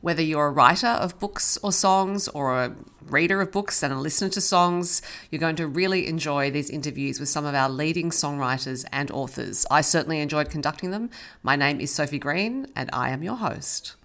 [0.00, 3.98] Whether you're a writer of books or songs, or a reader of books and a
[3.98, 8.10] listener to songs, you're going to really enjoy these interviews with some of our leading
[8.10, 9.66] songwriters and authors.
[9.70, 11.10] I certainly enjoyed conducting them.
[11.42, 13.96] My name is Sophie Green, and I am your host.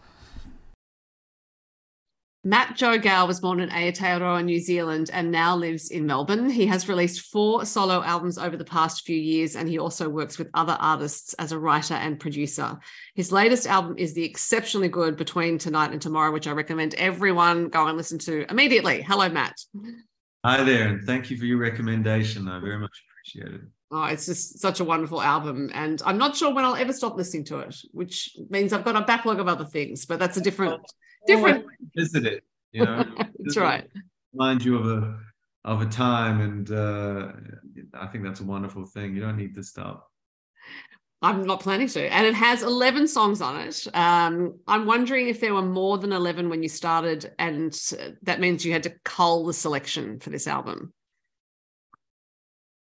[2.48, 6.48] Matt Joe Gow was born in Aotearoa, New Zealand, and now lives in Melbourne.
[6.48, 10.38] He has released four solo albums over the past few years, and he also works
[10.38, 12.78] with other artists as a writer and producer.
[13.16, 17.70] His latest album is the exceptionally good Between Tonight and Tomorrow, which I recommend everyone
[17.70, 19.02] go and listen to immediately.
[19.02, 19.56] Hello, Matt.
[20.46, 22.48] Hi there, and thank you for your recommendation.
[22.48, 23.62] I very much appreciate it.
[23.90, 25.72] Oh, it's just such a wonderful album.
[25.74, 28.96] And I'm not sure when I'll ever stop listening to it, which means I've got
[28.96, 30.84] a backlog of other things, but that's a different
[31.28, 31.66] different
[31.96, 33.04] visit it you know
[33.40, 33.90] that's right
[34.34, 35.20] remind you of a
[35.64, 37.32] of a time and uh
[37.94, 40.10] i think that's a wonderful thing you don't need to stop
[41.22, 42.14] I'm not planning to.
[42.14, 43.88] And it has 11 songs on it.
[43.96, 47.76] Um, I'm wondering if there were more than 11 when you started, and
[48.22, 50.94] that means you had to cull the selection for this album.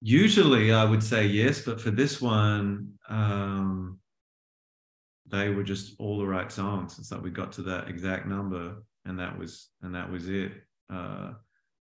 [0.01, 3.99] Usually I would say yes, but for this one, um,
[5.33, 6.99] they were just all the right songs.
[6.99, 10.53] It's like we got to that exact number, and that was and that was it.
[10.93, 11.33] Uh,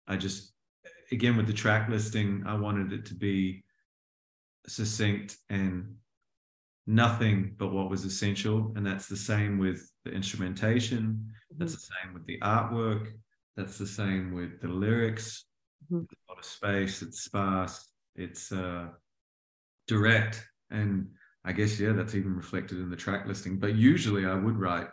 [0.06, 0.54] I just
[1.10, 3.64] again with the track listing, I wanted it to be
[4.66, 5.96] succinct and
[6.86, 11.28] nothing but what was essential, and that's the same with the instrumentation.
[11.58, 13.08] That's the same with the artwork.
[13.56, 15.44] That's the same with the lyrics.
[15.90, 16.04] Mm-hmm.
[16.04, 17.02] a lot of space.
[17.02, 17.88] It's sparse.
[18.14, 18.86] It's uh,
[19.88, 21.08] direct and
[21.44, 23.58] I guess, yeah, that's even reflected in the track listing.
[23.58, 24.88] But usually I would write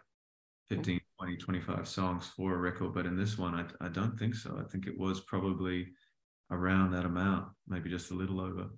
[0.69, 2.93] 15, 20, 25 songs for a record.
[2.93, 4.59] But in this one, I, I don't think so.
[4.59, 5.89] I think it was probably
[6.51, 8.69] around that amount, maybe just a little over.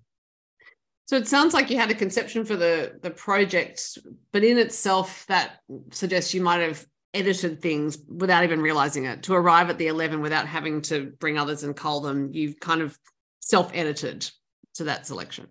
[1.08, 3.97] So it sounds like you had a conception for the the project,
[4.31, 5.59] but in itself, that
[5.91, 10.22] suggests you might have edited things without even realizing it to arrive at the 11
[10.22, 12.30] without having to bring others and call them.
[12.31, 12.97] You've kind of
[13.41, 14.30] self edited
[14.75, 15.47] to that selection.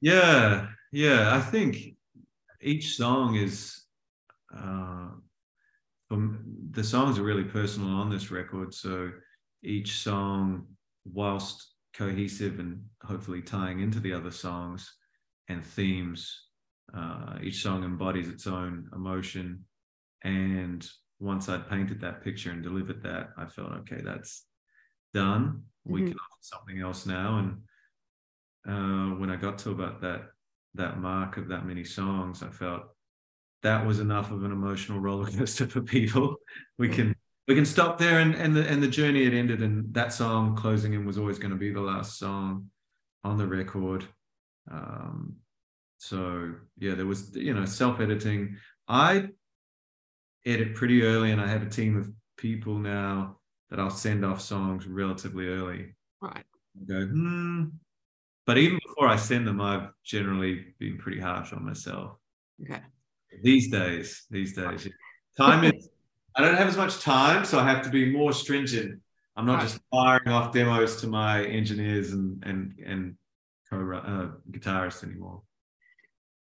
[0.00, 1.96] Yeah, yeah, I think
[2.60, 3.84] each song is
[4.56, 5.10] uh,
[6.10, 8.72] um, the songs are really personal on this record.
[8.74, 9.10] So
[9.62, 10.66] each song,
[11.04, 14.90] whilst cohesive and hopefully tying into the other songs
[15.48, 16.46] and themes,
[16.94, 19.64] uh, each song embodies its own emotion.
[20.22, 20.86] And
[21.20, 24.44] once I'd painted that picture and delivered that, I felt okay, that's
[25.12, 25.64] done.
[25.84, 26.10] We mm-hmm.
[26.10, 27.38] can offer something else now.
[27.38, 27.58] And
[28.68, 30.30] uh, when I got to about that
[30.74, 32.82] that mark of that many songs, I felt
[33.62, 36.36] that was enough of an emotional rollercoaster for people.
[36.78, 39.92] We can we can stop there and and the and the journey had ended and
[39.94, 42.70] that song closing in was always going to be the last song
[43.24, 44.04] on the record.
[44.70, 45.36] Um,
[45.98, 48.56] so yeah, there was you know self editing.
[48.86, 49.28] I
[50.46, 53.38] edit pretty early, and I have a team of people now
[53.70, 55.94] that I'll send off songs relatively early.
[56.20, 56.44] Right.
[56.80, 57.64] I go, hmm,
[58.48, 62.16] but even before I send them, I've generally been pretty harsh on myself.
[62.62, 62.80] Okay.
[63.42, 64.88] These days, these days,
[65.36, 65.90] time is.
[66.34, 69.00] I don't have as much time, so I have to be more stringent.
[69.36, 69.62] I'm not right.
[69.64, 73.16] just firing off demos to my engineers and and and
[73.68, 75.42] co uh, guitarists anymore.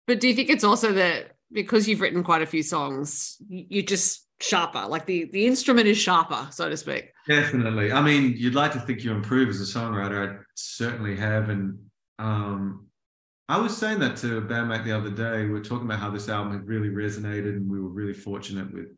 [0.06, 3.82] But do you think it's also that because you've written quite a few songs, you're
[3.82, 8.56] just sharper like the the instrument is sharper so to speak definitely i mean you'd
[8.56, 11.78] like to think you improve as a songwriter i certainly have and
[12.24, 12.88] um,
[13.50, 15.44] I was saying that to a bandmate the other day.
[15.44, 18.74] We were talking about how this album had really resonated, and we were really fortunate
[18.74, 18.96] with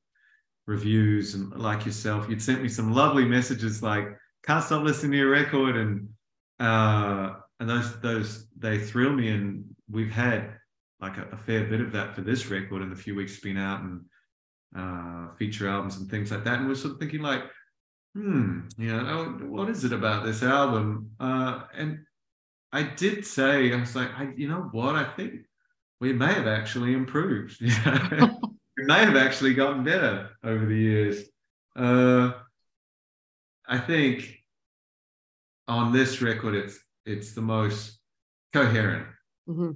[0.67, 1.33] reviews.
[1.33, 4.05] And like yourself, you'd sent me some lovely messages like
[4.45, 6.07] "Can't stop listening to your record," and
[6.59, 9.29] uh, and those those they thrill me.
[9.29, 10.51] And we've had
[11.01, 13.41] like a, a, fair bit of that for this record in the few weeks it's
[13.41, 14.01] been out, and
[14.77, 16.59] uh, feature albums and things like that.
[16.59, 17.41] And we're sort of thinking like,
[18.13, 21.09] hmm, you know, what is it about this album?
[21.19, 22.05] Uh, and
[22.75, 24.95] I did say, I was like, I, you know what?
[24.95, 25.45] I think
[26.01, 27.55] we may have actually improved.
[27.61, 31.23] we may have actually gotten better over the years.
[31.73, 32.33] Uh,
[33.65, 34.39] I think
[35.69, 37.97] on this record, it's it's the most
[38.51, 39.07] coherent,
[39.47, 39.71] mm-hmm.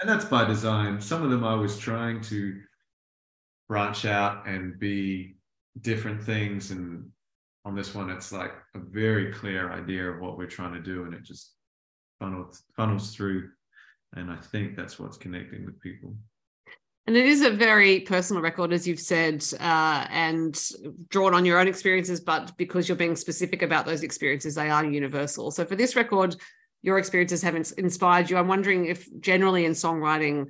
[0.00, 1.00] and that's by design.
[1.00, 2.60] Some of them I was trying to
[3.68, 5.38] branch out and be
[5.80, 7.10] different things, and
[7.64, 11.02] on this one, it's like a very clear idea of what we're trying to do,
[11.02, 11.53] and it just
[12.24, 13.50] funnels funnels through
[14.16, 16.14] and i think that's what's connecting with people
[17.06, 20.70] and it is a very personal record as you've said uh, and
[21.10, 24.84] drawn on your own experiences but because you're being specific about those experiences they are
[24.84, 26.36] universal so for this record
[26.82, 30.46] your experiences have inspired you i'm wondering if generally in songwriting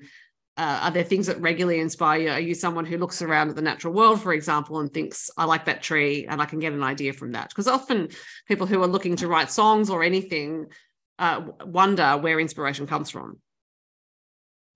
[0.56, 2.30] uh, are there things that regularly inspire you?
[2.30, 5.46] Are you someone who looks around at the natural world, for example, and thinks, I
[5.46, 7.48] like that tree and I can get an idea from that?
[7.48, 8.10] Because often
[8.46, 10.66] people who are looking to write songs or anything
[11.18, 13.38] uh, wonder where inspiration comes from.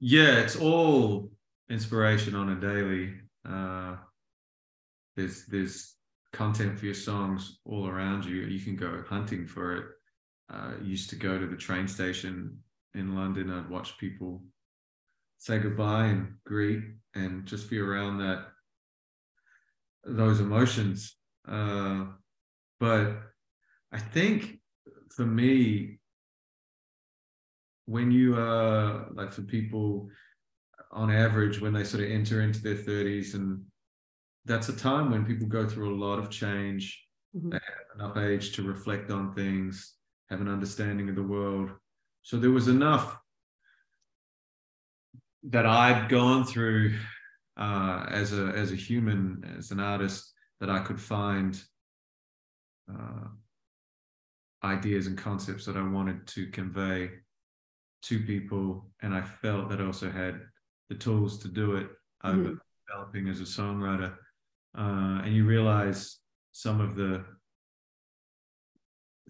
[0.01, 1.31] Yeah, it's all
[1.69, 3.15] inspiration on a daily.
[3.49, 3.97] Uh,
[5.17, 5.95] there's there's
[6.33, 8.43] content for your songs all around you.
[8.43, 9.85] You can go hunting for it.
[10.51, 12.59] Uh, used to go to the train station
[12.95, 13.51] in London.
[13.51, 14.43] I'd watch people
[15.39, 16.83] say goodbye and greet
[17.15, 18.47] and just be around that
[20.05, 21.17] those emotions
[21.49, 22.05] uh,
[22.81, 23.13] but
[23.93, 24.59] i think
[25.11, 25.98] for me
[27.89, 30.09] when you uh like for people
[30.93, 33.63] on average when they sort of enter into their 30s and
[34.45, 37.03] that's a time when people go through a lot of change
[37.37, 37.51] mm-hmm.
[37.51, 39.95] they have enough age to reflect on things
[40.31, 41.71] have an understanding of the world
[42.23, 43.19] so there was enough
[45.45, 46.95] that I'd gone through
[47.57, 51.61] uh, as a as a human, as an artist, that I could find
[52.93, 53.29] uh,
[54.65, 57.11] ideas and concepts that I wanted to convey
[58.03, 60.41] to people, and I felt that I also had
[60.89, 61.89] the tools to do it
[62.25, 62.55] over mm-hmm.
[62.89, 64.15] developing as a songwriter.
[64.77, 66.19] Uh, and you realize
[66.53, 67.25] some of the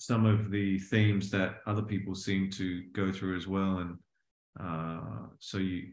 [0.00, 3.98] some of the themes that other people seem to go through as well, and
[4.60, 5.88] uh, so you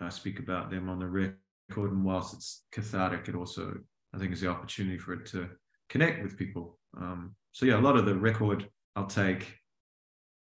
[0.00, 3.74] I speak about them on the record, and whilst it's cathartic, it also
[4.14, 5.48] I think is the opportunity for it to
[5.88, 6.78] connect with people.
[6.96, 9.58] Um, so yeah, a lot of the record I'll take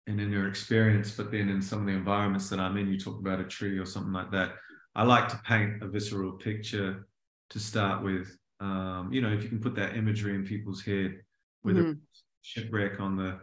[0.09, 2.99] and in your experience, but then in some of the environments that I'm in, you
[2.99, 4.53] talk about a tree or something like that.
[4.95, 7.07] I like to paint a visceral picture
[7.51, 8.35] to start with.
[8.59, 11.21] Um, you know, if you can put that imagery in people's head
[11.63, 11.91] with mm-hmm.
[11.91, 11.95] a
[12.41, 13.39] shipwreck on the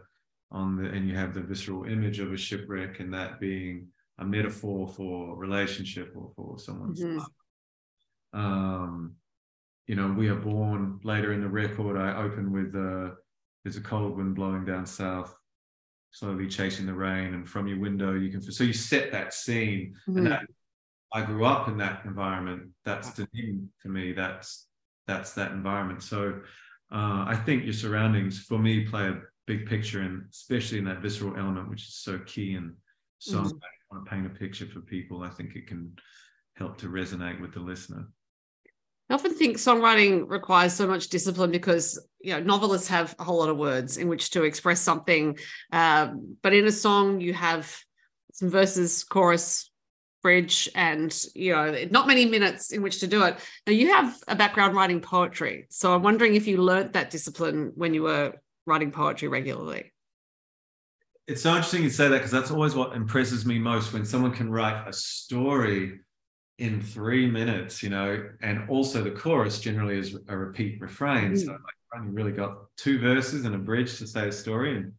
[0.51, 3.87] on the and you have the visceral image of a shipwreck and that being
[4.19, 8.39] a metaphor for relationship or for someone's mm-hmm.
[8.39, 9.13] um
[9.87, 13.13] you know we are born later in the record i open with uh
[13.63, 15.35] there's a cold wind blowing down south
[16.11, 19.93] slowly chasing the rain and from your window you can so you set that scene.
[20.07, 20.17] Mm-hmm.
[20.17, 20.41] and that
[21.13, 22.69] i grew up in that environment.
[22.83, 24.67] That's the thing for me that's
[25.05, 26.03] that's that environment.
[26.03, 26.41] So
[26.91, 31.01] uh, i think your surroundings for me play a big picture and especially in that
[31.01, 32.75] visceral element which is so key in
[33.21, 33.57] songwriting mm-hmm.
[33.91, 35.93] Want to paint a picture for people, I think it can
[36.55, 38.09] help to resonate with the listener.
[39.09, 43.39] I often think songwriting requires so much discipline because you know novelists have a whole
[43.39, 45.37] lot of words in which to express something,
[45.71, 47.73] um, but in a song you have
[48.33, 49.71] some verses, chorus,
[50.21, 53.37] bridge, and you know not many minutes in which to do it.
[53.65, 57.71] Now you have a background writing poetry, so I'm wondering if you learnt that discipline
[57.75, 58.33] when you were
[58.65, 59.93] writing poetry regularly
[61.27, 64.31] it's so interesting you say that because that's always what impresses me most when someone
[64.31, 65.99] can write a story
[66.59, 71.33] in three minutes, you know, and also the chorus generally is a repeat refrain.
[71.33, 71.45] Mm.
[71.45, 74.77] So like you really got two verses and a bridge to say a story.
[74.77, 74.93] And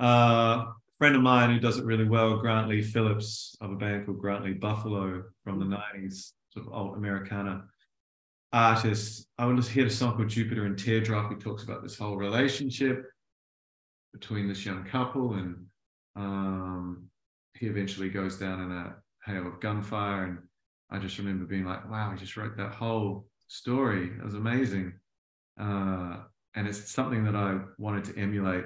[0.00, 4.06] uh, a friend of mine who does it really well, Grant-Lee Phillips of a band
[4.06, 7.64] called Grantlee Buffalo from the 90s, sort of old Americana
[8.52, 9.26] artist.
[9.38, 11.30] I would just hear a song called Jupiter and Teardrop.
[11.30, 13.04] He talks about this whole relationship
[14.12, 15.66] between this young couple, and
[16.16, 17.04] um,
[17.54, 18.94] he eventually goes down in a
[19.26, 20.24] hail of gunfire.
[20.24, 20.38] And
[20.94, 24.10] I just remember being like, "Wow, he just wrote that whole story.
[24.18, 24.94] It was amazing."
[25.60, 26.18] Uh,
[26.54, 28.64] and it's something that I wanted to emulate.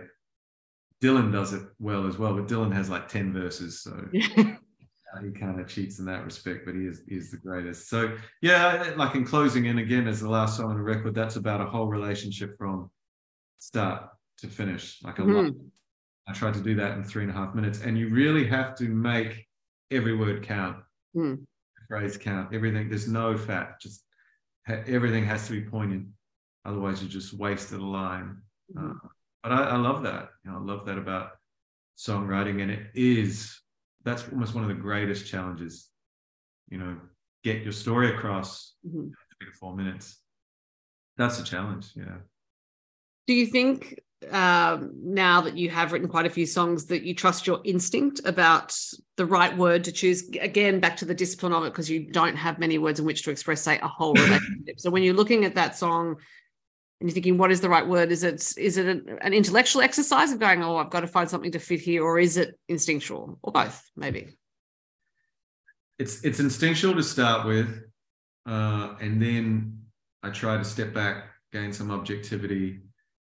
[1.03, 5.61] Dylan does it well as well, but Dylan has like 10 verses, so he kind
[5.61, 7.89] of cheats in that respect, but he is, he is the greatest.
[7.89, 11.37] So, yeah, like in closing in again as the last song on the record, that's
[11.37, 12.91] about a whole relationship from
[13.59, 14.09] start
[14.39, 14.99] to finish.
[15.03, 15.33] Like a mm-hmm.
[15.33, 15.53] lot.
[16.27, 17.81] I tried to do that in three and a half minutes.
[17.81, 19.47] And you really have to make
[19.91, 20.77] every word count,
[21.17, 21.39] mm.
[21.89, 22.89] Phrase count, everything.
[22.89, 23.81] There's no fat.
[23.81, 24.05] Just
[24.67, 26.09] ha- everything has to be poignant.
[26.65, 28.37] Otherwise, you just wasted a line.
[28.75, 28.91] Mm.
[28.91, 29.09] Uh,
[29.43, 30.29] but I, I, love that.
[30.45, 31.31] You know, I love that about
[31.97, 33.59] songwriting, and it is
[34.05, 35.89] that's almost one of the greatest challenges.
[36.69, 36.97] You know,
[37.45, 39.09] get your story across mm-hmm.
[39.39, 40.19] three to four minutes.
[41.17, 41.89] That's a challenge.
[41.95, 42.19] Yeah.
[43.27, 43.99] Do you think
[44.31, 48.21] um, now that you have written quite a few songs that you trust your instinct
[48.25, 48.77] about
[49.17, 50.29] the right word to choose.
[50.41, 53.23] Again back to the discipline of it because you don't have many words in which
[53.23, 54.81] to express say a whole relationship.
[54.81, 56.17] So when you're looking at that song
[57.01, 58.11] and you're thinking what is the right word?
[58.11, 61.31] Is it is it an, an intellectual exercise of going oh i've got to find
[61.31, 63.39] something to fit here or is it instinctual?
[63.43, 64.37] Or both maybe.
[65.99, 67.85] It's it's instinctual to start with
[68.47, 69.79] uh, and then
[70.25, 72.81] i try to step back gain some objectivity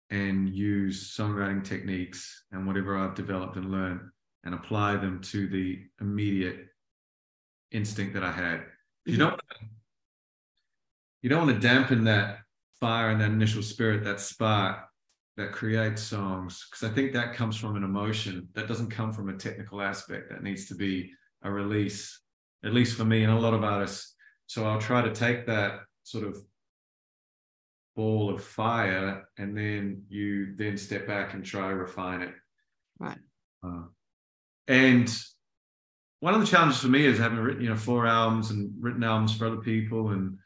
[0.10, 4.02] and use songwriting techniques and whatever I've developed and learned
[4.44, 6.68] and apply them to the immediate
[7.72, 8.64] instinct that I had.
[9.06, 9.22] You mm-hmm.
[9.22, 9.42] don't
[11.22, 12.40] you don't want to dampen that
[12.80, 14.86] fire and that initial spirit, that spark
[15.36, 19.30] that creates songs, because I think that comes from an emotion that doesn't come from
[19.30, 20.30] a technical aspect.
[20.30, 21.12] That needs to be
[21.44, 22.20] a release,
[22.64, 24.16] at least for me and a lot of artists.
[24.48, 26.38] So I'll try to take that sort of
[28.00, 32.34] ball of fire and then you then step back and try to refine it.
[32.98, 33.18] Right.
[33.62, 33.88] Uh,
[34.70, 35.14] and
[36.22, 39.04] one of the challenges for me is having written, you know, four albums and written
[39.04, 40.38] albums for other people and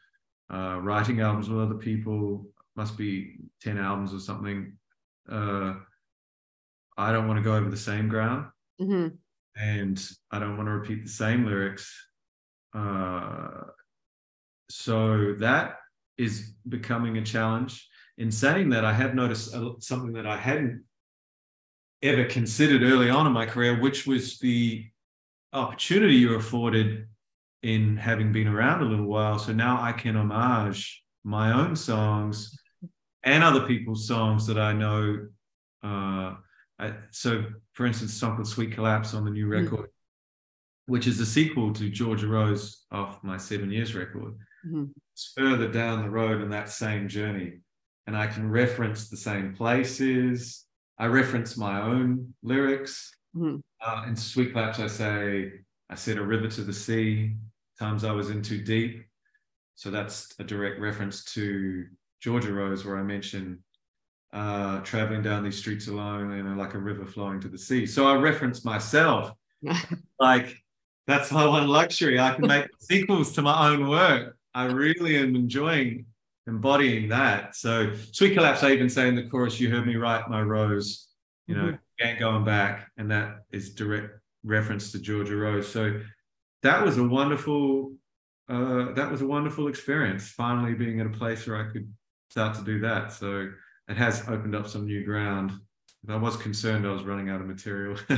[0.52, 2.44] uh, writing albums with other people.
[2.74, 4.76] Must be ten albums or something.
[5.30, 5.74] Uh,
[6.98, 8.46] I don't want to go over the same ground,
[8.80, 9.14] mm-hmm.
[9.56, 11.86] and I don't want to repeat the same lyrics.
[12.76, 13.62] Uh,
[14.68, 15.76] so that
[16.18, 17.88] is becoming a challenge.
[18.18, 20.84] In saying that, I have noticed something that I hadn't
[22.02, 24.84] ever considered early on in my career, which was the
[25.52, 27.06] opportunity you're afforded
[27.62, 29.38] in having been around a little while.
[29.38, 32.56] So now I can homage my own songs
[33.24, 35.28] and other people's songs that I know.
[35.82, 36.34] Uh,
[36.78, 39.64] I, so, for instance, a song called Sweet Collapse on the new mm-hmm.
[39.64, 40.92] record, mm-hmm.
[40.92, 44.34] which is a sequel to Georgia Rose off my Seven Years record.
[44.66, 44.84] Mm-hmm.
[45.14, 47.60] It's further down the road in that same journey.
[48.08, 50.64] And I can reference the same places.
[50.98, 53.14] I reference my own lyrics.
[53.36, 53.58] Mm-hmm.
[53.80, 55.52] Uh, in Sweet Collapse, I say,
[55.88, 57.36] I said a river to the sea,
[57.78, 59.04] times I was in too deep.
[59.76, 61.86] So that's a direct reference to
[62.20, 63.58] Georgia Rose, where I mentioned
[64.32, 67.86] uh, traveling down these streets alone, you know, like a river flowing to the sea.
[67.86, 69.32] So I reference myself,
[70.18, 70.56] like
[71.06, 72.18] that's my one luxury.
[72.18, 74.36] I can make sequels to my own work.
[74.54, 76.06] I really am enjoying
[76.46, 77.56] embodying that.
[77.56, 81.08] So Sweet Collapse, I even say in the chorus, "You heard me write my rose,"
[81.46, 82.06] you know, mm-hmm.
[82.06, 84.10] ain't going back, and that is direct
[84.44, 85.70] reference to Georgia Rose.
[85.70, 86.00] So
[86.62, 87.92] that was a wonderful
[88.48, 90.28] uh, that was a wonderful experience.
[90.28, 91.90] Finally, being at a place where I could
[92.28, 93.12] start to do that.
[93.12, 93.50] So
[93.88, 95.52] it has opened up some new ground.
[96.08, 97.96] I was concerned I was running out of material.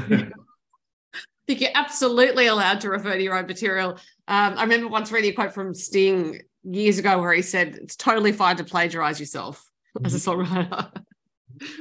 [1.47, 3.93] Think you're absolutely allowed to refer to your own material.
[4.29, 7.95] Um, I remember once reading a quote from Sting years ago where he said it's
[7.95, 9.65] totally fine to plagiarize yourself
[10.05, 10.91] as a songwriter.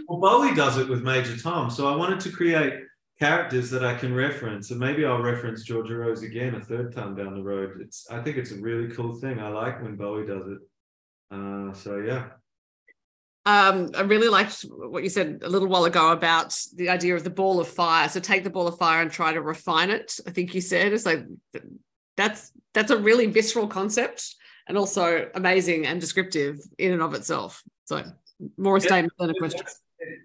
[0.07, 1.69] well, Bowie does it with Major Tom.
[1.69, 2.73] So I wanted to create
[3.19, 7.15] characters that I can reference, and maybe I'll reference Georgia Rose again a third time
[7.15, 7.81] down the road.
[7.81, 9.39] It's I think it's a really cool thing.
[9.39, 10.59] I like when Bowie does it.
[11.31, 12.27] Uh, so yeah.
[13.47, 17.23] Um, I really liked what you said a little while ago about the idea of
[17.23, 18.09] the ball of fire.
[18.09, 20.19] So take the ball of fire and try to refine it.
[20.25, 21.25] I think you said it's like
[22.17, 24.35] that's that's a really visceral concept
[24.67, 27.61] and also amazing and descriptive in and of itself.
[27.85, 28.03] So
[28.57, 29.61] more a statement yeah, than a question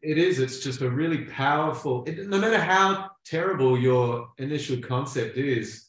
[0.02, 0.38] it is.
[0.38, 2.04] It's just a really powerful.
[2.04, 5.88] It, no matter how terrible your initial concept is,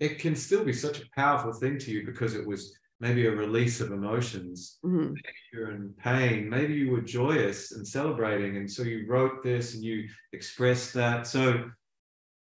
[0.00, 3.30] it can still be such a powerful thing to you because it was maybe a
[3.30, 4.78] release of emotions.
[4.84, 5.14] Mm-hmm.
[5.52, 6.48] You're in pain.
[6.48, 11.26] Maybe you were joyous and celebrating, and so you wrote this and you expressed that.
[11.26, 11.70] So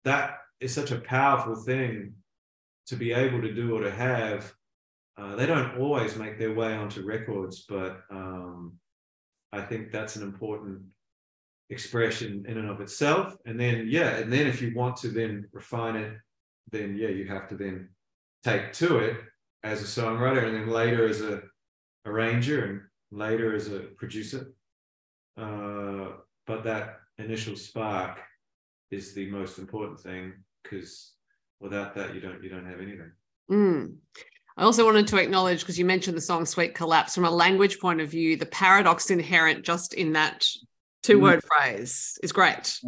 [0.05, 2.13] that is such a powerful thing
[2.87, 4.53] to be able to do or to have.
[5.17, 8.73] Uh, they don't always make their way onto records, but um,
[9.51, 10.81] I think that's an important
[11.69, 13.35] expression in and of itself.
[13.45, 16.17] And then, yeah, and then if you want to then refine it,
[16.71, 17.89] then yeah, you have to then
[18.43, 19.17] take to it
[19.63, 21.41] as a songwriter and then later as a
[22.05, 24.53] arranger and later as a producer.
[25.37, 28.19] Uh, but that initial spark
[28.91, 31.13] is the most important thing because
[31.59, 33.11] without that you don't you don't have anything.
[33.49, 33.95] Mm.
[34.55, 37.79] I also wanted to acknowledge because you mentioned the song Sweet Collapse from a language
[37.79, 40.45] point of view, the paradox inherent just in that
[41.01, 41.47] two word mm.
[41.47, 42.79] phrase is great.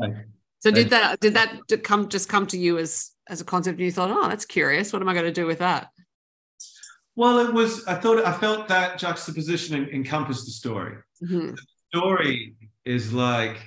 [0.59, 3.85] So did that did that come just come to you as as a concept and
[3.85, 4.93] you thought, oh, that's curious.
[4.93, 5.89] What am I going to do with that?
[7.15, 10.97] Well, it was I thought I felt that juxtaposition encompassed the story.
[11.23, 11.51] Mm-hmm.
[11.51, 13.57] The story is like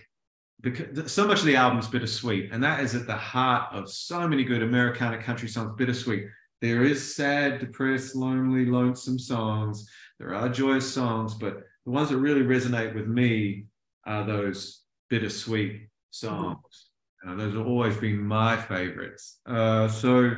[0.60, 4.26] because so much of the album's bittersweet, and that is at the heart of so
[4.28, 6.26] many good Americana country songs, bittersweet.
[6.60, 9.88] There is sad, depressed, lonely, lonesome songs.
[10.18, 13.66] There are joyous songs, but the ones that really resonate with me
[14.04, 16.90] are those bittersweet songs.
[17.26, 19.38] Uh, those have always been my favorites.
[19.46, 20.32] Uh, so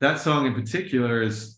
[0.00, 1.57] that song in particular is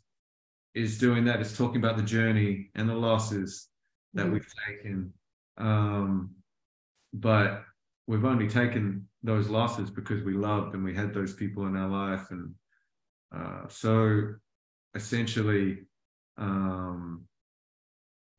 [0.74, 1.40] is doing that.
[1.40, 3.68] It's talking about the journey and the losses
[4.14, 4.32] that mm-hmm.
[4.32, 5.12] we've taken.
[5.58, 6.30] Um,
[7.12, 7.64] but
[8.06, 11.88] we've only taken those losses because we loved and we had those people in our
[11.88, 12.54] life and
[13.34, 14.34] uh, so
[14.94, 15.78] essentially,
[16.36, 17.26] um,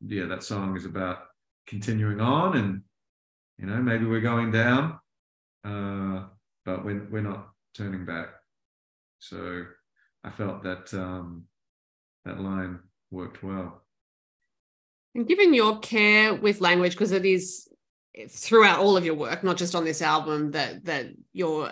[0.06, 1.18] yeah, that song is about
[1.66, 2.82] continuing on, and
[3.58, 4.98] you know maybe we're going down,
[5.64, 6.24] uh,
[6.64, 8.28] but we're we're not turning back.
[9.18, 9.64] So
[10.24, 11.44] I felt that um,
[12.24, 12.78] that line
[13.10, 13.82] worked well.
[15.14, 17.68] And given your care with language, because it is
[18.30, 21.70] throughout all of your work, not just on this album, that that you're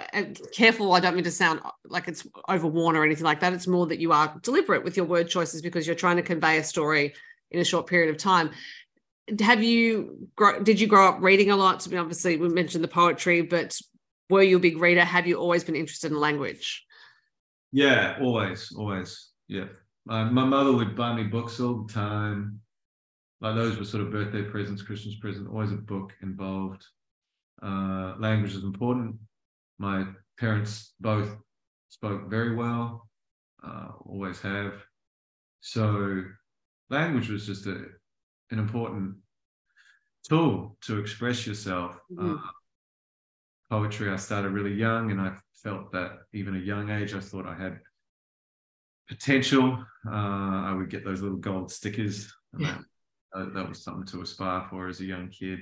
[0.52, 0.92] careful.
[0.92, 3.52] I don't mean to sound like it's overworn or anything like that.
[3.52, 6.58] It's more that you are deliberate with your word choices because you're trying to convey
[6.58, 7.14] a story
[7.50, 8.50] in a short period of time.
[9.40, 10.28] Have you
[10.62, 11.86] did you grow up reading a lot?
[11.86, 13.78] I mean, obviously we mentioned the poetry, but
[14.28, 15.04] were you a big reader?
[15.04, 16.84] Have you always been interested in language?
[17.72, 19.30] Yeah, always, always.
[19.46, 19.66] Yeah,
[20.10, 22.60] my mother would buy me books all the time
[23.40, 26.84] like those were sort of birthday presents, Christmas present, always a book involved.
[27.62, 29.16] Uh, language is important.
[29.78, 30.06] My
[30.38, 31.36] parents both
[31.88, 33.08] spoke very well,
[33.66, 34.74] uh, always have.
[35.60, 36.24] So
[36.90, 37.86] language was just a,
[38.50, 39.16] an important
[40.28, 41.98] tool to express yourself.
[42.12, 42.34] Mm-hmm.
[42.34, 42.50] Uh,
[43.70, 47.46] poetry, I started really young, and I felt that even a young age, I thought
[47.46, 47.78] I had
[49.10, 49.84] potential.
[50.06, 52.32] Uh, I would get those little gold stickers.
[52.56, 52.78] Yeah
[53.34, 55.60] uh, that was something to aspire for as a young kid.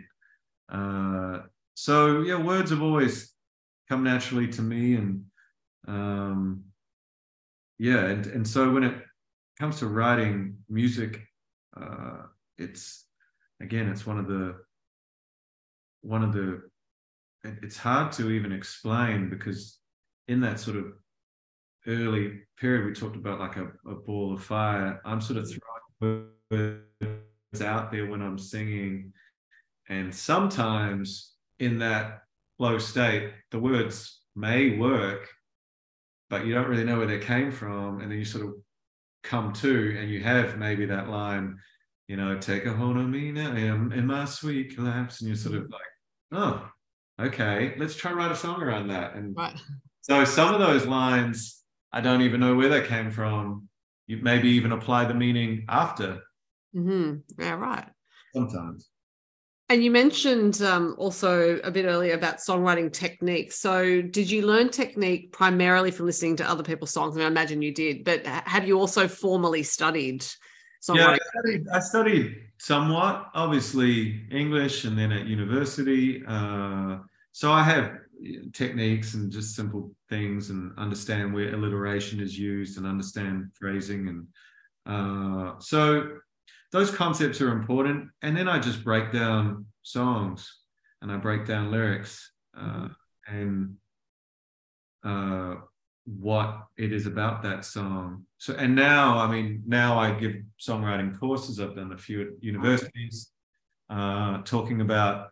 [0.70, 1.40] Uh,
[1.74, 3.32] so yeah, words have always
[3.88, 5.24] come naturally to me, and
[5.86, 6.64] um,
[7.78, 8.94] yeah, and and so when it
[9.58, 11.20] comes to writing music,
[11.80, 12.22] uh,
[12.58, 13.06] it's
[13.60, 14.56] again, it's one of the
[16.02, 16.62] one of the
[17.44, 19.78] it's hard to even explain because
[20.26, 20.86] in that sort of
[21.88, 25.48] early period we talked about like a, a ball of fire i'm sort of
[26.00, 29.12] throwing words out there when I'm singing.
[29.88, 32.22] And sometimes in that
[32.58, 35.28] flow state, the words may work,
[36.30, 38.00] but you don't really know where they came from.
[38.00, 38.54] And then you sort of
[39.22, 41.56] come to and you have maybe that line,
[42.06, 45.20] you know, take a hold of me now in my sweet collapse.
[45.20, 45.80] And you're sort of like,
[46.32, 46.68] oh,
[47.20, 49.14] okay, let's try write a song around that.
[49.14, 49.58] And right.
[50.02, 51.57] so some of those lines,
[51.92, 53.68] I don't even know where they came from.
[54.06, 56.22] You maybe even apply the meaning after
[56.74, 57.42] Mm-hmm.
[57.42, 57.86] Yeah, right.
[58.34, 58.88] Sometimes.
[59.70, 63.52] And you mentioned um, also a bit earlier about songwriting technique.
[63.52, 67.16] So, did you learn technique primarily from listening to other people's songs?
[67.16, 70.24] I, mean, I imagine you did, but have you also formally studied
[70.80, 70.96] songwriting?
[70.96, 76.22] Yeah, I studied, I studied somewhat, obviously English, and then at university.
[76.26, 76.98] Uh,
[77.32, 77.92] so I have
[78.52, 84.26] techniques and just simple things, and understand where alliteration is used, and understand phrasing, and
[84.86, 86.18] uh, so
[86.72, 88.10] those concepts are important.
[88.22, 90.54] And then I just break down songs
[91.00, 92.88] and I break down lyrics uh,
[93.26, 93.76] and
[95.04, 95.56] uh,
[96.04, 98.24] what it is about that song.
[98.38, 101.60] So, and now, I mean, now I give songwriting courses.
[101.60, 103.30] I've done a few at universities,
[103.90, 105.30] uh, talking about,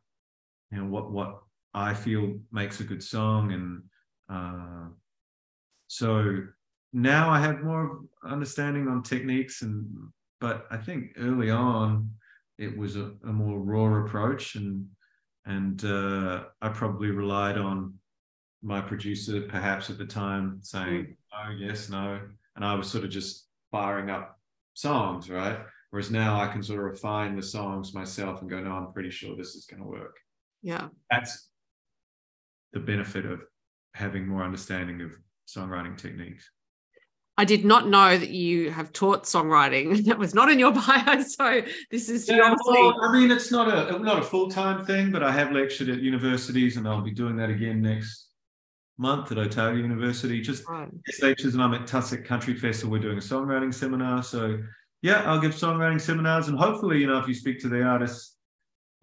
[0.70, 1.40] you know, what what
[1.76, 3.82] I feel makes a good song, and
[4.28, 4.88] uh,
[5.86, 6.42] so
[6.92, 9.86] now I have more understanding on techniques and
[10.40, 12.10] but I think early on
[12.58, 14.86] it was a, a more raw approach, and
[15.44, 17.94] and uh, I probably relied on
[18.62, 21.16] my producer, perhaps at the time, saying mm.
[21.32, 22.20] no, yes, no,
[22.56, 24.38] and I was sort of just firing up
[24.74, 25.58] songs, right?
[25.90, 29.10] Whereas now I can sort of refine the songs myself and go, no, I'm pretty
[29.10, 30.16] sure this is going to work.
[30.62, 31.48] Yeah, that's
[32.76, 33.40] the benefit of
[33.94, 35.10] having more understanding of
[35.48, 36.50] songwriting techniques.
[37.38, 40.04] I did not know that you have taught songwriting.
[40.06, 41.22] That was not in your bio.
[41.22, 45.10] So this is yeah, well, I mean, it's not a not a full time thing,
[45.10, 48.28] but I have lectured at universities, and I'll be doing that again next
[48.98, 50.42] month at Otago University.
[50.42, 50.88] Just right.
[51.22, 52.92] lectures, and I'm at Tussock Country Festival.
[52.92, 54.22] We're doing a songwriting seminar.
[54.22, 54.58] So
[55.00, 58.35] yeah, I'll give songwriting seminars, and hopefully, you know, if you speak to the artists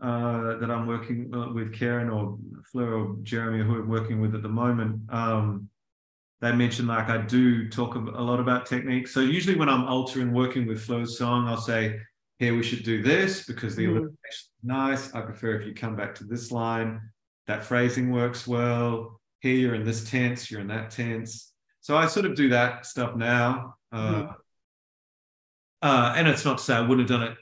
[0.04, 2.38] uh, that I'm working uh, with, Kerryn or
[2.72, 5.02] Fleur or Jeremy, who I'm working with at the moment.
[5.10, 5.70] Um,
[6.42, 9.08] they mentioned like I do talk a lot about technique.
[9.08, 12.02] So usually when I'm altering, working with Fleur's song, I'll say,
[12.38, 13.92] here we should do this because the mm.
[13.92, 15.14] alliteration is nice.
[15.16, 17.00] I prefer if you come back to this line,
[17.48, 19.22] that phrasing works well.
[19.40, 21.54] Here you're in this tense, you're in that tense.
[21.80, 23.76] So I sort of do that stuff now.
[23.94, 24.36] Uh, mm.
[25.82, 27.38] uh, and it's not to say I wouldn't have done it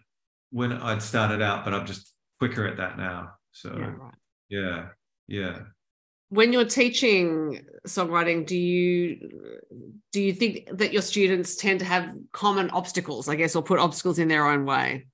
[0.52, 3.34] when I'd started out, but I'm just quicker at that now.
[3.52, 4.14] So yeah, right.
[4.50, 4.86] yeah,
[5.28, 5.60] yeah
[6.32, 9.52] when you're teaching songwriting do you
[10.14, 13.80] do you think that your students tend to have common obstacles i guess or put
[13.80, 15.06] obstacles in their own way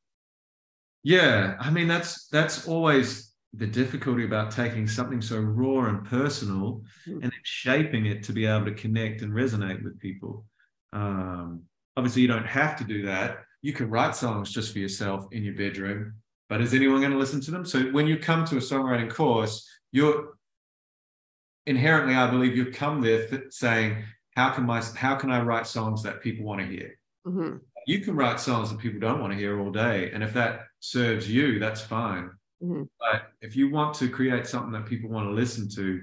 [1.03, 6.83] yeah i mean that's that's always the difficulty about taking something so raw and personal
[7.07, 7.23] mm-hmm.
[7.23, 10.45] and shaping it to be able to connect and resonate with people
[10.93, 11.63] um,
[11.95, 15.43] obviously you don't have to do that you can write songs just for yourself in
[15.43, 16.13] your bedroom
[16.49, 19.09] but is anyone going to listen to them so when you come to a songwriting
[19.09, 20.37] course you're
[21.67, 24.03] inherently, I believe you've come there th- saying,
[24.35, 26.97] how can my how can I write songs that people want to hear?
[27.27, 27.57] Mm-hmm.
[27.85, 30.61] You can write songs that people don't want to hear all day, and if that
[30.79, 32.31] serves you, that's fine.
[32.63, 32.83] Mm-hmm.
[32.99, 36.01] But if you want to create something that people want to listen to,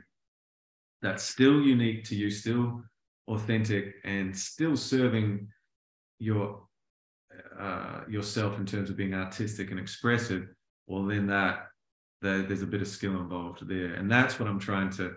[1.02, 2.82] that's still unique to you, still
[3.28, 5.48] authentic, and still serving
[6.18, 6.62] your
[7.58, 10.48] uh, yourself in terms of being artistic and expressive,
[10.86, 11.66] well, then that
[12.22, 15.14] there, there's a bit of skill involved there, and that's what I'm trying to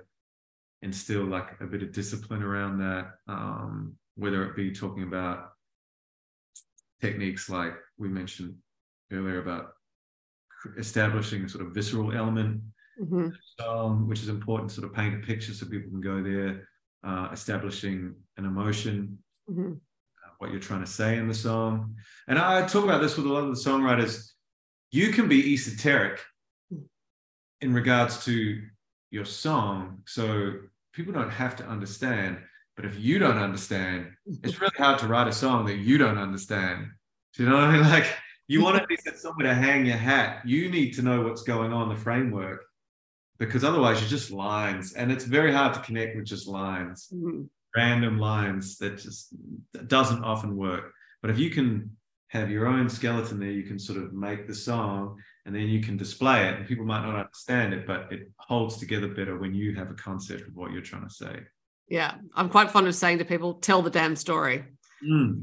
[0.81, 3.11] instill, like a bit of discipline around that.
[3.27, 5.51] Um, whether it be talking about
[6.99, 8.55] techniques like we mentioned
[9.11, 9.73] earlier about
[10.77, 12.61] establishing a sort of visceral element
[12.99, 13.27] Mm-hmm.
[13.59, 16.67] song, which is important, sort of paint a picture so people can go there,
[17.03, 19.73] uh, establishing an emotion, Mm-hmm.
[20.37, 21.95] What you're trying to say in the song.
[22.27, 24.31] And I talk about this with a lot of the songwriters.
[24.91, 26.21] You can be esoteric
[27.61, 28.61] in regards to
[29.11, 29.99] your song.
[30.05, 30.53] So
[30.93, 32.37] people don't have to understand.
[32.75, 34.11] But if you don't understand,
[34.43, 36.87] it's really hard to write a song that you don't understand.
[37.33, 37.81] Do you know what I mean?
[37.89, 38.05] Like
[38.47, 40.41] you want at least somewhere to hang your hat.
[40.45, 42.63] You need to know what's going on, the framework,
[43.39, 44.93] because otherwise you're just lines.
[44.93, 47.43] And it's very hard to connect with just lines Mm-hmm.
[47.77, 49.33] Random lines that just
[49.87, 50.85] doesn't often work.
[51.21, 51.91] But if you can
[52.29, 55.81] have your own skeleton there, you can sort of make the song and then you
[55.81, 56.55] can display it.
[56.55, 59.93] And people might not understand it, but it holds together better when you have a
[59.93, 61.35] concept of what you're trying to say.
[61.87, 64.65] Yeah, I'm quite fond of saying to people, "Tell the damn story."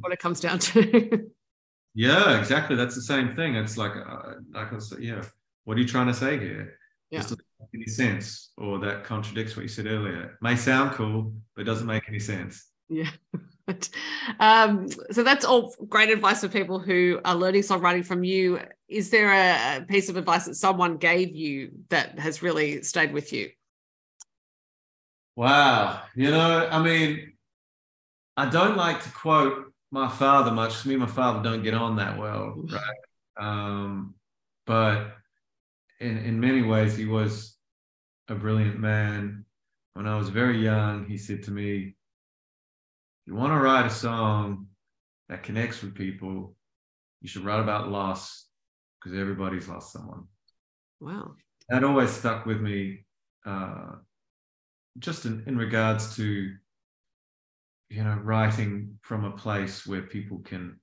[0.00, 1.30] What it comes down to.
[1.96, 2.74] Yeah, exactly.
[2.74, 3.54] That's the same thing.
[3.54, 5.22] It's like, uh, like I said, yeah.
[5.62, 6.78] What are you trying to say here?
[7.10, 7.20] Yeah.
[7.20, 7.38] Make
[7.74, 8.50] any sense?
[8.56, 10.22] Or that contradicts what you said earlier.
[10.22, 12.66] It may sound cool, but it doesn't make any sense.
[12.88, 13.10] Yeah.
[14.40, 18.60] um, so that's all great advice for people who are learning songwriting from you.
[18.88, 23.12] Is there a, a piece of advice that someone gave you that has really stayed
[23.12, 23.50] with you?
[25.36, 26.02] Wow.
[26.14, 27.32] You know, I mean,
[28.36, 31.74] I don't like to quote my father much because me and my father don't get
[31.74, 32.96] on that well, right?
[33.36, 34.14] Um,
[34.66, 35.16] but
[36.00, 37.53] in, in many ways, he was
[38.28, 39.44] a brilliant man.
[39.94, 41.96] When I was very young, he said to me,
[43.26, 44.66] You want to write a song
[45.28, 46.56] that connects with people,
[47.20, 48.46] you should write about loss
[49.02, 50.24] because everybody's lost someone
[51.00, 51.34] Wow.
[51.68, 53.04] that always stuck with me
[53.46, 53.92] uh,
[54.98, 56.54] just in, in regards to
[57.90, 60.78] you know writing from a place where people can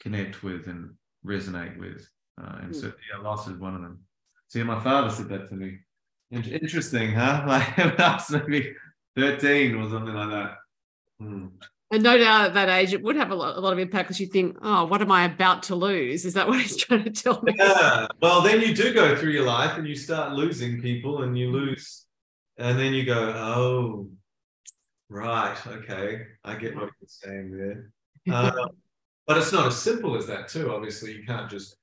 [0.00, 0.90] connect with and
[1.24, 2.08] resonate with
[2.40, 4.00] uh, and so yeah loss is one of them
[4.48, 5.78] see my father said that to me
[6.62, 8.74] interesting huh like when I was maybe
[9.16, 10.56] 13 or something like that
[11.22, 11.46] Hmm.
[11.90, 14.08] And no doubt at that age, it would have a lot, a lot of impact
[14.08, 16.24] because you think, oh, what am I about to lose?
[16.24, 17.52] Is that what he's trying to tell me?
[17.56, 18.06] Yeah.
[18.22, 21.50] Well, then you do go through your life and you start losing people and you
[21.50, 22.06] lose,
[22.56, 24.08] and then you go, oh,
[25.10, 28.34] right, okay, I get what you're saying there.
[28.34, 28.70] Um,
[29.26, 30.72] but it's not as simple as that, too.
[30.72, 31.76] Obviously, you can't just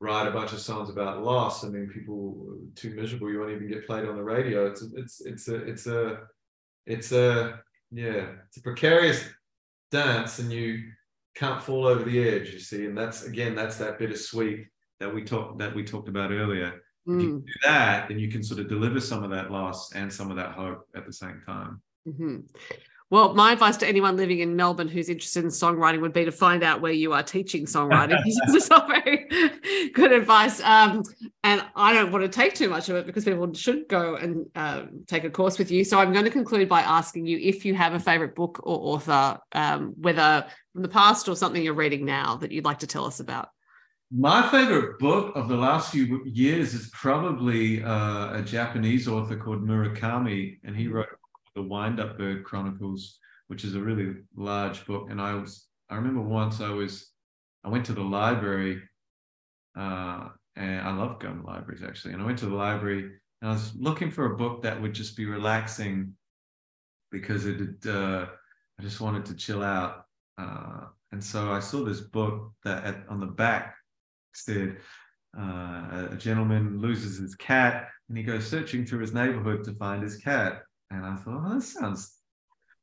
[0.00, 1.64] write a bunch of songs about loss.
[1.64, 3.30] I mean, people are too miserable.
[3.30, 4.66] You won't even get played on the radio.
[4.66, 6.20] It's it's it's a it's a
[6.86, 9.24] it's a yeah, it's a precarious
[9.90, 10.90] dance, and you
[11.34, 12.50] can't fall over the edge.
[12.52, 14.66] You see, and that's again, that's that bittersweet
[15.00, 16.82] that we talked that we talked about earlier.
[17.08, 19.92] If you Mm, do that, then you can sort of deliver some of that loss
[19.94, 21.80] and some of that hope at the same time.
[22.06, 22.44] mhm.
[23.08, 26.32] Well, my advice to anyone living in Melbourne who's interested in songwriting would be to
[26.32, 28.18] find out where you are teaching songwriting.
[28.46, 29.28] this is not very
[29.94, 30.60] good advice.
[30.60, 31.04] Um,
[31.44, 34.46] and I don't want to take too much of it because people should go and
[34.56, 35.84] uh, take a course with you.
[35.84, 38.94] So I'm going to conclude by asking you if you have a favorite book or
[38.94, 42.88] author, um, whether from the past or something you're reading now that you'd like to
[42.88, 43.50] tell us about.
[44.10, 49.66] My favorite book of the last few years is probably uh, a Japanese author called
[49.66, 51.08] Murakami, and he wrote
[51.56, 55.08] the Wind Up Bird Chronicles, which is a really large book.
[55.10, 57.10] And I was, I remember once I was,
[57.64, 58.82] I went to the library,
[59.76, 62.14] uh, and I love going to libraries actually.
[62.14, 63.10] And I went to the library
[63.42, 66.12] and I was looking for a book that would just be relaxing
[67.10, 68.26] because it, had, uh,
[68.78, 70.04] I just wanted to chill out.
[70.38, 73.74] Uh, and so I saw this book that at, on the back
[74.34, 74.76] said
[75.38, 80.02] uh, a gentleman loses his cat and he goes searching through his neighborhood to find
[80.02, 80.62] his cat.
[80.90, 82.16] And I thought, oh, this sounds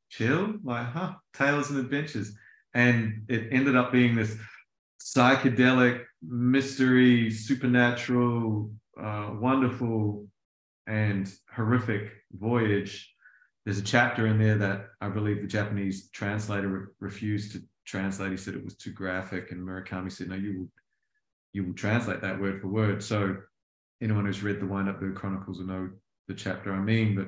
[0.09, 2.35] chill, like, huh, tales and adventures.
[2.73, 4.35] And it ended up being this
[5.01, 10.27] psychedelic, mystery, supernatural, uh, wonderful,
[10.87, 13.13] and horrific voyage.
[13.65, 18.31] There's a chapter in there that I believe the Japanese translator re- refused to translate.
[18.31, 20.71] He said it was too graphic, and Murakami said, "No, you will,
[21.53, 23.37] you will translate that word for word." So
[24.01, 25.89] anyone who's read the Wind Up Bird Chronicles will know
[26.27, 27.15] the chapter I mean.
[27.15, 27.27] But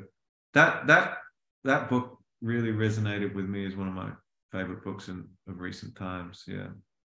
[0.56, 1.18] that that
[1.64, 4.10] that book really resonated with me as one of my
[4.52, 6.44] favorite books in, of recent times.
[6.48, 6.68] Yeah.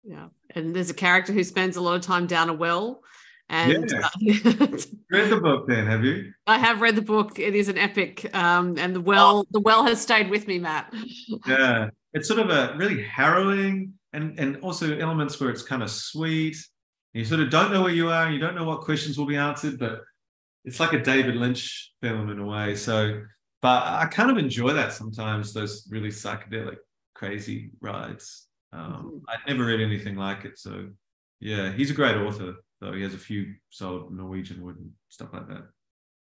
[0.04, 0.28] Yeah.
[0.56, 3.02] And there's a character who spends a lot of time down a well.
[3.50, 4.08] And Yeah.
[4.46, 4.78] uh,
[5.10, 6.32] Read the book then, have you?
[6.48, 7.40] I have read the book.
[7.40, 8.34] It is an epic.
[8.36, 10.94] Um, and the well, the well has stayed with me, Matt.
[11.48, 11.90] Yeah.
[12.14, 16.58] It's sort of a really harrowing and, and also elements where it's kind of sweet.
[17.14, 19.38] You sort of don't know where you are, you don't know what questions will be
[19.38, 20.02] answered, but
[20.66, 22.76] it's like a David Lynch film in a way.
[22.76, 23.22] So,
[23.62, 26.78] but I kind of enjoy that sometimes, those really psychedelic,
[27.16, 28.48] crazy rides.
[28.74, 30.58] Um, I'd never read anything like it.
[30.58, 30.90] So,
[31.40, 32.94] yeah, he's a great author, though.
[32.94, 35.64] He has a few sold Norwegian wood and stuff like that.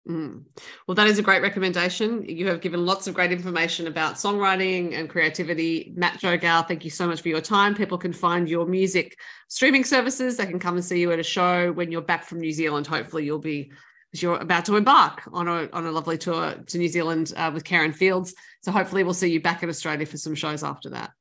[0.08, 0.42] Mm.
[0.86, 2.24] Well, that is a great recommendation.
[2.28, 5.92] You have given lots of great information about songwriting and creativity.
[5.94, 7.74] Matt Joe Gow, thank you so much for your time.
[7.74, 9.16] People can find your music
[9.48, 10.36] streaming services.
[10.36, 12.88] They can come and see you at a show when you're back from New Zealand.
[12.88, 13.70] Hopefully, you'll be
[14.20, 17.64] you're about to embark on a on a lovely tour to New Zealand uh, with
[17.64, 18.34] Kerryn Fields.
[18.62, 21.12] So hopefully, we'll see you back in Australia for some shows after that.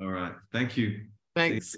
[0.00, 0.32] All right.
[0.52, 1.00] Thank you.
[1.34, 1.76] Thanks.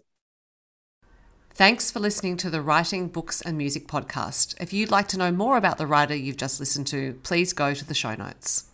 [1.54, 4.54] Thanks for listening to the Writing, Books and Music podcast.
[4.58, 7.74] If you'd like to know more about the writer you've just listened to, please go
[7.74, 8.71] to the show notes.